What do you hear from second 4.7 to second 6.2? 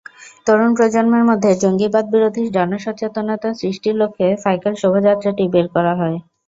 শোভাযাত্রাটি বের করা হয়।